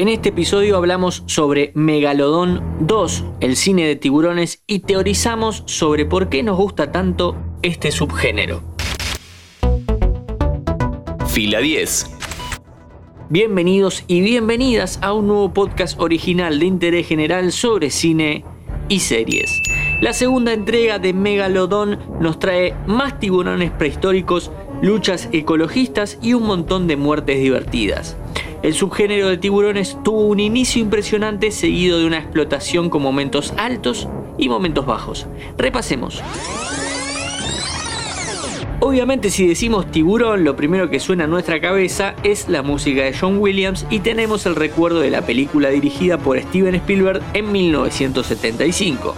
En 0.00 0.08
este 0.08 0.30
episodio 0.30 0.78
hablamos 0.78 1.24
sobre 1.26 1.72
Megalodón 1.74 2.62
2, 2.80 3.24
el 3.40 3.54
cine 3.54 3.86
de 3.86 3.96
tiburones, 3.96 4.62
y 4.66 4.78
teorizamos 4.78 5.62
sobre 5.66 6.06
por 6.06 6.30
qué 6.30 6.42
nos 6.42 6.56
gusta 6.56 6.90
tanto 6.90 7.36
este 7.60 7.90
subgénero. 7.90 8.62
Fila 11.28 11.58
10. 11.58 12.16
Bienvenidos 13.28 14.04
y 14.06 14.22
bienvenidas 14.22 14.98
a 15.02 15.12
un 15.12 15.26
nuevo 15.26 15.52
podcast 15.52 16.00
original 16.00 16.60
de 16.60 16.64
interés 16.64 17.06
general 17.06 17.52
sobre 17.52 17.90
cine 17.90 18.42
y 18.88 19.00
series. 19.00 19.60
La 20.00 20.14
segunda 20.14 20.54
entrega 20.54 20.98
de 20.98 21.12
Megalodón 21.12 21.98
nos 22.20 22.38
trae 22.38 22.74
más 22.86 23.20
tiburones 23.20 23.70
prehistóricos, 23.70 24.50
luchas 24.80 25.28
ecologistas 25.32 26.18
y 26.22 26.32
un 26.32 26.46
montón 26.46 26.86
de 26.86 26.96
muertes 26.96 27.38
divertidas. 27.38 28.16
El 28.62 28.74
subgénero 28.74 29.28
de 29.28 29.38
tiburones 29.38 29.96
tuvo 30.04 30.20
un 30.26 30.38
inicio 30.38 30.82
impresionante 30.82 31.50
seguido 31.50 31.98
de 31.98 32.06
una 32.06 32.18
explotación 32.18 32.90
con 32.90 33.02
momentos 33.02 33.54
altos 33.56 34.06
y 34.36 34.50
momentos 34.50 34.84
bajos. 34.84 35.26
Repasemos. 35.56 36.22
Obviamente 38.80 39.30
si 39.30 39.46
decimos 39.46 39.90
tiburón, 39.90 40.44
lo 40.44 40.56
primero 40.56 40.90
que 40.90 41.00
suena 41.00 41.24
a 41.24 41.26
nuestra 41.26 41.60
cabeza 41.60 42.14
es 42.22 42.48
la 42.48 42.62
música 42.62 43.04
de 43.04 43.14
John 43.18 43.38
Williams 43.38 43.86
y 43.90 44.00
tenemos 44.00 44.46
el 44.46 44.56
recuerdo 44.56 45.00
de 45.00 45.10
la 45.10 45.22
película 45.22 45.68
dirigida 45.68 46.18
por 46.18 46.40
Steven 46.40 46.74
Spielberg 46.74 47.22
en 47.34 47.52
1975. 47.52 49.14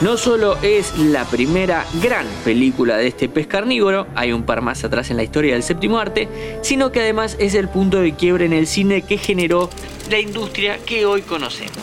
No 0.00 0.16
solo 0.16 0.56
es 0.62 0.98
la 0.98 1.26
primera 1.26 1.84
gran 2.02 2.26
película 2.42 2.96
de 2.96 3.08
este 3.08 3.28
pez 3.28 3.46
carnívoro, 3.46 4.06
hay 4.14 4.32
un 4.32 4.44
par 4.44 4.62
más 4.62 4.82
atrás 4.82 5.10
en 5.10 5.18
la 5.18 5.22
historia 5.22 5.52
del 5.52 5.62
séptimo 5.62 5.98
arte, 5.98 6.26
sino 6.62 6.90
que 6.90 7.00
además 7.00 7.36
es 7.38 7.54
el 7.54 7.68
punto 7.68 8.00
de 8.00 8.14
quiebre 8.14 8.46
en 8.46 8.54
el 8.54 8.66
cine 8.66 9.02
que 9.02 9.18
generó 9.18 9.68
la 10.08 10.18
industria 10.18 10.78
que 10.86 11.04
hoy 11.04 11.20
conocemos. 11.20 11.76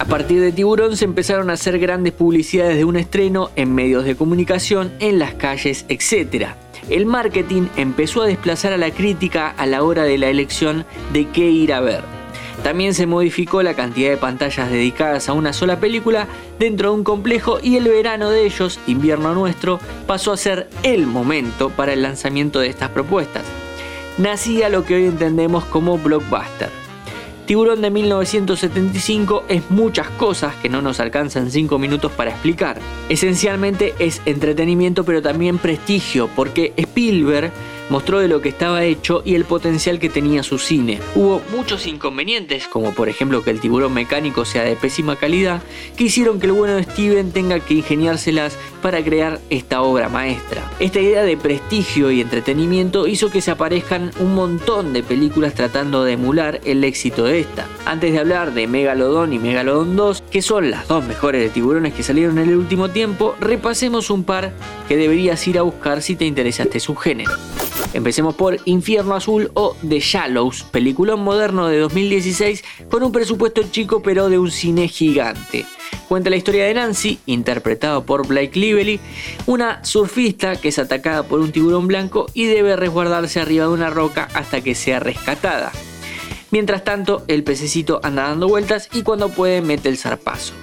A 0.00 0.04
partir 0.04 0.40
de 0.40 0.50
Tiburón 0.50 0.96
se 0.96 1.04
empezaron 1.04 1.48
a 1.50 1.52
hacer 1.52 1.78
grandes 1.78 2.12
publicidades 2.12 2.76
de 2.76 2.84
un 2.84 2.96
estreno 2.96 3.50
en 3.54 3.72
medios 3.72 4.04
de 4.04 4.16
comunicación, 4.16 4.92
en 4.98 5.20
las 5.20 5.34
calles, 5.34 5.86
etc. 5.88 6.48
El 6.90 7.06
marketing 7.06 7.68
empezó 7.76 8.22
a 8.22 8.26
desplazar 8.26 8.72
a 8.72 8.78
la 8.78 8.90
crítica 8.90 9.50
a 9.50 9.64
la 9.66 9.84
hora 9.84 10.02
de 10.02 10.18
la 10.18 10.28
elección 10.28 10.84
de 11.12 11.28
qué 11.28 11.48
ir 11.48 11.72
a 11.72 11.80
ver. 11.80 12.17
También 12.62 12.92
se 12.94 13.06
modificó 13.06 13.62
la 13.62 13.74
cantidad 13.74 14.10
de 14.10 14.16
pantallas 14.16 14.70
dedicadas 14.70 15.28
a 15.28 15.32
una 15.32 15.52
sola 15.52 15.80
película 15.80 16.26
dentro 16.58 16.90
de 16.90 16.96
un 16.96 17.04
complejo 17.04 17.58
y 17.62 17.76
el 17.76 17.84
verano 17.84 18.30
de 18.30 18.44
ellos, 18.44 18.78
invierno 18.86 19.34
nuestro, 19.34 19.78
pasó 20.06 20.32
a 20.32 20.36
ser 20.36 20.68
el 20.82 21.06
momento 21.06 21.70
para 21.70 21.92
el 21.92 22.02
lanzamiento 22.02 22.60
de 22.60 22.68
estas 22.68 22.90
propuestas. 22.90 23.44
Nacía 24.18 24.68
lo 24.68 24.84
que 24.84 24.96
hoy 24.96 25.04
entendemos 25.04 25.64
como 25.66 25.96
blockbuster. 25.96 26.70
Tiburón 27.48 27.80
de 27.80 27.88
1975 27.88 29.44
es 29.48 29.70
muchas 29.70 30.10
cosas 30.10 30.54
que 30.56 30.68
no 30.68 30.82
nos 30.82 31.00
alcanzan 31.00 31.50
5 31.50 31.78
minutos 31.78 32.12
para 32.12 32.30
explicar. 32.30 32.78
Esencialmente 33.08 33.94
es 33.98 34.20
entretenimiento 34.26 35.02
pero 35.02 35.22
también 35.22 35.56
prestigio 35.56 36.28
porque 36.36 36.74
Spielberg 36.76 37.50
mostró 37.90 38.20
de 38.20 38.28
lo 38.28 38.40
que 38.40 38.50
estaba 38.50 38.84
hecho 38.84 39.22
y 39.24 39.34
el 39.34 39.44
potencial 39.44 39.98
que 39.98 40.08
tenía 40.08 40.42
su 40.42 40.58
cine. 40.58 41.00
Hubo 41.14 41.42
muchos 41.50 41.86
inconvenientes, 41.86 42.68
como 42.68 42.94
por 42.94 43.08
ejemplo 43.08 43.42
que 43.42 43.50
el 43.50 43.60
tiburón 43.60 43.94
mecánico 43.94 44.44
sea 44.44 44.64
de 44.64 44.76
pésima 44.76 45.16
calidad, 45.16 45.62
que 45.96 46.04
hicieron 46.04 46.40
que 46.40 46.46
el 46.46 46.52
bueno 46.52 46.74
de 46.74 46.84
Steven 46.84 47.32
tenga 47.32 47.60
que 47.60 47.74
ingeniárselas 47.74 48.56
para 48.82 49.02
crear 49.02 49.40
esta 49.50 49.82
obra 49.82 50.08
maestra. 50.08 50.70
Esta 50.78 51.00
idea 51.00 51.22
de 51.22 51.36
prestigio 51.36 52.10
y 52.10 52.20
entretenimiento 52.20 53.06
hizo 53.06 53.30
que 53.30 53.40
se 53.40 53.50
aparezcan 53.50 54.10
un 54.20 54.34
montón 54.34 54.92
de 54.92 55.02
películas 55.02 55.54
tratando 55.54 56.04
de 56.04 56.12
emular 56.12 56.60
el 56.64 56.84
éxito 56.84 57.24
de 57.24 57.40
esta. 57.40 57.66
Antes 57.84 58.12
de 58.12 58.18
hablar 58.18 58.54
de 58.54 58.66
Megalodon 58.66 59.32
y 59.32 59.38
Megalodon 59.38 59.96
2, 59.96 60.22
que 60.30 60.42
son 60.42 60.70
las 60.70 60.88
dos 60.88 61.04
mejores 61.04 61.42
de 61.42 61.48
tiburones 61.48 61.94
que 61.94 62.02
salieron 62.02 62.38
en 62.38 62.48
el 62.50 62.56
último 62.56 62.90
tiempo, 62.90 63.34
repasemos 63.40 64.10
un 64.10 64.24
par 64.24 64.52
que 64.88 64.96
deberías 64.96 65.46
ir 65.48 65.58
a 65.58 65.62
buscar 65.62 66.02
si 66.02 66.16
te 66.16 66.24
interesa 66.24 66.64
este 66.64 66.80
subgénero. 66.80 67.32
Empecemos 67.94 68.34
por 68.34 68.58
Infierno 68.66 69.14
Azul 69.14 69.50
o 69.54 69.74
The 69.86 70.00
Shallows, 70.00 70.64
peliculón 70.64 71.20
moderno 71.20 71.68
de 71.68 71.78
2016 71.78 72.62
con 72.90 73.02
un 73.02 73.12
presupuesto 73.12 73.62
chico 73.70 74.02
pero 74.02 74.28
de 74.28 74.38
un 74.38 74.50
cine 74.50 74.88
gigante. 74.88 75.64
Cuenta 76.06 76.30
la 76.30 76.36
historia 76.36 76.64
de 76.64 76.74
Nancy, 76.74 77.18
interpretado 77.26 78.04
por 78.04 78.26
Blake 78.26 78.58
Lively, 78.58 79.00
una 79.46 79.84
surfista 79.84 80.56
que 80.56 80.68
es 80.68 80.78
atacada 80.78 81.22
por 81.22 81.40
un 81.40 81.52
tiburón 81.52 81.86
blanco 81.86 82.26
y 82.34 82.44
debe 82.44 82.76
resguardarse 82.76 83.40
arriba 83.40 83.66
de 83.66 83.72
una 83.72 83.90
roca 83.90 84.28
hasta 84.34 84.60
que 84.60 84.74
sea 84.74 85.00
rescatada. 85.00 85.72
Mientras 86.50 86.84
tanto, 86.84 87.24
el 87.28 87.44
pececito 87.44 88.00
anda 88.02 88.28
dando 88.28 88.48
vueltas 88.48 88.88
y 88.92 89.02
cuando 89.02 89.28
puede 89.28 89.60
mete 89.60 89.88
el 89.88 89.98
zarpazo. 89.98 90.54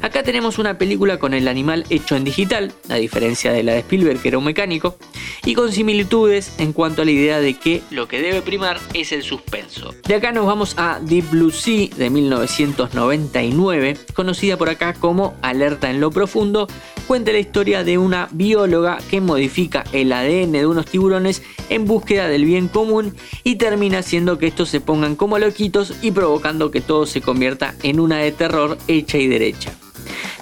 Acá 0.00 0.24
tenemos 0.24 0.58
una 0.58 0.78
película 0.78 1.18
con 1.18 1.32
el 1.32 1.46
animal 1.46 1.86
hecho 1.88 2.16
en 2.16 2.24
digital, 2.24 2.72
a 2.88 2.96
diferencia 2.96 3.52
de 3.52 3.62
la 3.62 3.72
de 3.72 3.80
Spielberg 3.80 4.20
que 4.20 4.28
era 4.28 4.38
un 4.38 4.44
mecánico, 4.44 4.96
y 5.44 5.54
con 5.54 5.72
similitudes 5.72 6.52
en 6.58 6.72
cuanto 6.72 7.02
a 7.02 7.04
la 7.04 7.10
idea 7.10 7.40
de 7.40 7.54
que 7.54 7.82
lo 7.90 8.08
que 8.08 8.20
debe 8.20 8.42
primar 8.42 8.78
es 8.94 9.12
el 9.12 9.22
suspenso. 9.22 9.94
De 10.06 10.14
acá 10.14 10.32
nos 10.32 10.46
vamos 10.46 10.74
a 10.76 11.00
Deep 11.00 11.30
Blue 11.30 11.50
Sea 11.50 11.88
de 11.96 12.10
1999, 12.10 13.96
conocida 14.14 14.56
por 14.56 14.68
acá 14.68 14.94
como 14.94 15.34
Alerta 15.42 15.90
en 15.90 16.00
lo 16.00 16.10
Profundo, 16.10 16.68
cuenta 17.06 17.32
la 17.32 17.38
historia 17.38 17.84
de 17.84 17.98
una 17.98 18.28
bióloga 18.32 18.98
que 19.10 19.20
modifica 19.20 19.84
el 19.92 20.12
ADN 20.12 20.52
de 20.52 20.66
unos 20.66 20.86
tiburones 20.86 21.42
en 21.68 21.84
búsqueda 21.86 22.28
del 22.28 22.44
bien 22.44 22.68
común 22.68 23.14
y 23.44 23.56
termina 23.56 23.98
haciendo 23.98 24.38
que 24.38 24.46
estos 24.46 24.68
se 24.68 24.80
pongan 24.80 25.16
como 25.16 25.38
loquitos 25.38 25.94
y 26.02 26.12
provocando 26.12 26.70
que 26.70 26.80
todo 26.80 27.06
se 27.06 27.20
convierta 27.20 27.74
en 27.82 28.00
una 28.00 28.18
de 28.18 28.32
terror 28.32 28.78
hecha 28.88 29.18
y 29.18 29.28
derecha. 29.28 29.72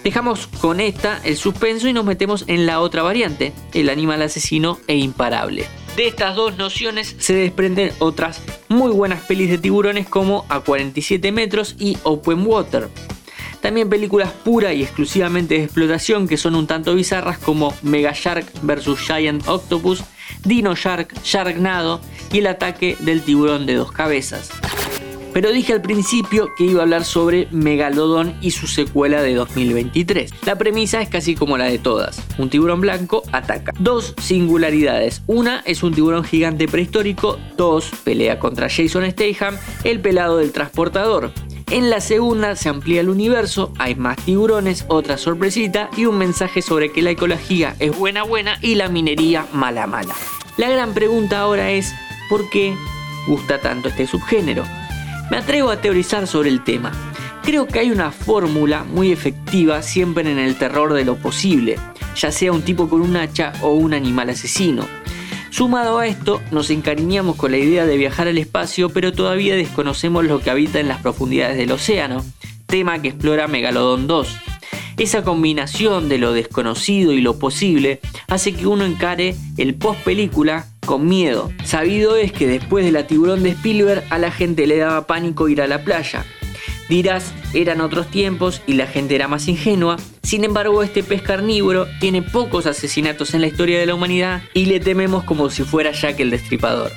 Dejamos 0.03 0.47
con 0.47 0.81
esta 0.81 1.21
el 1.25 1.37
suspenso 1.37 1.87
y 1.87 1.93
nos 1.93 2.05
metemos 2.05 2.45
en 2.47 2.67
la 2.67 2.81
otra 2.81 3.03
variante, 3.03 3.53
el 3.75 3.91
animal 3.91 4.23
asesino 4.23 4.79
e 4.87 4.97
imparable. 4.97 5.67
De 5.97 6.07
estas 6.07 6.37
dos 6.37 6.57
nociones 6.57 7.17
se 7.19 7.35
desprenden 7.35 7.93
otras 7.99 8.41
muy 8.69 8.93
buenas 8.93 9.21
pelis 9.23 9.51
de 9.51 9.59
tiburones 9.59 10.09
como 10.09 10.47
A 10.49 10.61
47 10.61 11.33
metros 11.33 11.77
y 11.79 11.99
Open 12.05 12.47
Water. 12.47 12.89
También 13.61 13.91
películas 13.91 14.31
pura 14.33 14.73
y 14.73 14.83
exclusivamente 14.83 15.57
de 15.57 15.65
explotación 15.65 16.27
que 16.27 16.39
son 16.39 16.55
un 16.55 16.67
tanto 16.67 16.95
bizarras 16.95 17.37
como 17.37 17.75
Mega 17.83 18.13
Shark 18.15 18.47
vs 18.63 18.99
Giant 18.99 19.47
Octopus, 19.49 20.03
Dino 20.45 20.75
Shark, 20.75 21.13
Sharknado 21.23 22.01
y 22.33 22.39
el 22.39 22.47
ataque 22.47 22.97
del 23.01 23.23
tiburón 23.23 23.67
de 23.67 23.75
dos 23.75 23.93
cabezas. 23.93 24.51
Pero 25.33 25.53
dije 25.53 25.73
al 25.73 25.83
principio 25.83 26.49
que 26.57 26.65
iba 26.65 26.81
a 26.81 26.83
hablar 26.83 27.05
sobre 27.05 27.49
Megalodon 27.51 28.35
y 28.41 28.51
su 28.51 28.67
secuela 28.67 29.23
de 29.23 29.35
2023. 29.35 30.33
La 30.45 30.57
premisa 30.57 31.01
es 31.01 31.09
casi 31.09 31.35
como 31.35 31.57
la 31.57 31.67
de 31.67 31.79
todas. 31.79 32.21
Un 32.39 32.51
tiburón 32.51 32.81
blanco 32.81 33.23
ataca. 33.33 33.73
Dos 33.79 34.15
singularidades. 34.21 35.23
Una 35.27 35.63
es 35.67 35.83
un 35.83 35.95
tiburón 35.95 36.25
gigante 36.25 36.67
prehistórico. 36.67 37.39
Dos, 37.57 37.91
pelea 38.05 38.39
contra 38.39 38.69
Jason 38.69 39.09
Statham, 39.11 39.57
el 39.85 40.01
pelado 40.01 40.39
del 40.39 40.53
transportador. 40.53 41.33
En 41.71 41.89
la 41.89 42.01
segunda 42.01 42.57
se 42.57 42.69
amplía 42.69 43.01
el 43.01 43.09
universo, 43.09 43.73
hay 43.79 43.95
más 43.95 44.17
tiburones, 44.17 44.85
otra 44.89 45.17
sorpresita 45.17 45.89
y 45.97 46.07
un 46.07 46.19
mensaje 46.19 46.63
sobre 46.63 46.91
que 46.91 47.01
la 47.01 47.11
ecología 47.11 47.77
es 47.79 47.97
buena 47.97 48.25
buena 48.25 48.59
y 48.61 48.75
la 48.75 48.89
minería 48.89 49.47
mala 49.53 49.87
mala. 49.87 50.15
La 50.57 50.69
gran 50.69 50.95
pregunta 50.95 51.39
ahora 51.39 51.71
es, 51.71 51.95
¿por 52.29 52.51
qué 52.51 52.75
gusta 53.29 53.61
tanto 53.61 53.89
este 53.89 54.09
subgénero? 54.09 54.65
Me 55.31 55.37
atrevo 55.37 55.71
a 55.71 55.81
teorizar 55.81 56.27
sobre 56.27 56.49
el 56.49 56.65
tema. 56.65 56.93
Creo 57.43 57.69
que 57.69 57.79
hay 57.79 57.93
una 57.93 58.11
fórmula 58.11 58.83
muy 58.83 59.13
efectiva 59.13 59.81
siempre 59.81 60.29
en 60.31 60.39
el 60.39 60.57
terror 60.57 60.93
de 60.93 61.05
lo 61.05 61.17
posible, 61.17 61.77
ya 62.17 62.33
sea 62.33 62.51
un 62.51 62.63
tipo 62.63 62.89
con 62.89 63.01
un 63.01 63.17
hacha 63.17 63.53
o 63.63 63.71
un 63.71 63.95
animal 63.95 64.31
asesino. 64.31 64.89
Sumado 65.51 65.99
a 65.99 66.07
esto, 66.09 66.43
nos 66.51 66.69
encariñamos 66.71 67.37
con 67.37 67.53
la 67.53 67.59
idea 67.59 67.87
de 67.87 67.97
viajar 67.97 68.27
al 68.27 68.39
espacio, 68.39 68.91
pero 68.91 69.13
todavía 69.13 69.55
desconocemos 69.55 70.25
lo 70.25 70.41
que 70.41 70.51
habita 70.51 70.81
en 70.81 70.89
las 70.89 71.01
profundidades 71.01 71.57
del 71.57 71.73
océano, 71.73 72.25
tema 72.67 73.01
que 73.01 73.09
explora 73.09 73.47
Megalodon 73.47 74.09
2. 74.09 74.37
Esa 74.97 75.23
combinación 75.23 76.09
de 76.09 76.19
lo 76.19 76.33
desconocido 76.33 77.13
y 77.13 77.21
lo 77.21 77.39
posible 77.39 78.01
hace 78.29 78.53
que 78.53 78.67
uno 78.67 78.85
encare 78.85 79.37
el 79.57 79.75
post 79.75 80.01
película 80.01 80.67
con 80.85 81.09
miedo. 81.09 81.51
Sabido 81.65 82.17
es 82.17 82.33
que 82.33 82.47
después 82.47 82.85
de 82.85 82.93
la 82.93 83.07
tiburón 83.07 83.43
de 83.43 83.51
Spielberg 83.51 84.05
a 84.11 84.19
la 84.19 84.31
gente 84.31 84.67
le 84.67 84.79
daba 84.79 85.07
pánico 85.07 85.49
ir 85.49 85.63
a 85.63 85.67
la 85.67 85.85
playa. 85.85 86.25
Dirás, 86.89 87.33
eran 87.55 87.81
otros 87.81 88.09
tiempos 88.09 88.63
y 88.67 88.73
la 88.73 88.87
gente 88.87 89.15
era 89.15 89.29
más 89.29 89.47
ingenua. 89.47 89.97
Sin 90.23 90.45
embargo, 90.45 90.83
este 90.83 91.05
pez 91.05 91.23
carnívoro 91.23 91.87
tiene 92.01 92.21
pocos 92.21 92.67
asesinatos 92.67 93.33
en 93.33 93.43
la 93.43 93.47
historia 93.47 93.79
de 93.79 93.87
la 93.87 93.95
humanidad 93.95 94.43
y 94.55 94.67
le 94.67 94.81
tememos 94.81 95.23
como 95.25 95.51
si 95.51 95.63
fuera 95.63 95.93
Jack 95.93 96.19
el 96.19 96.31
Destripador. 96.31 96.91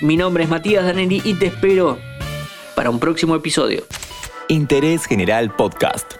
Mi 0.00 0.16
nombre 0.16 0.44
es 0.44 0.50
Matías 0.50 0.84
Danelli 0.84 1.22
y 1.24 1.34
te 1.34 1.46
espero 1.46 1.98
para 2.74 2.90
un 2.90 2.98
próximo 2.98 3.36
episodio. 3.36 3.84
Interés 4.48 5.06
General 5.06 5.54
Podcast. 5.54 6.14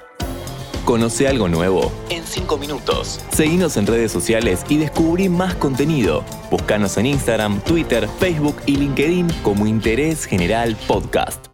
Conoce 0.85 1.27
algo 1.27 1.49
nuevo 1.49 1.93
5 2.37 2.59
minutos. 2.59 3.21
Seguinos 3.33 3.77
en 3.77 3.87
redes 3.87 4.12
sociales 4.12 4.65
y 4.69 4.77
descubrí 4.77 5.29
más 5.29 5.55
contenido. 5.55 6.23
Búscanos 6.50 6.97
en 6.99 7.06
Instagram, 7.06 7.61
Twitter, 7.61 8.09
Facebook 8.21 8.56
y 8.67 8.77
LinkedIn 8.77 9.29
como 9.43 9.67
Interés 9.67 10.27
General 10.27 10.77
Podcast. 10.87 11.41